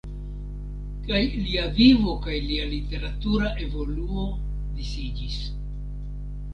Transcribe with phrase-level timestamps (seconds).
[1.07, 4.27] Kaj lia vivo kaj lia literatura evoluo
[4.83, 5.41] disiĝis.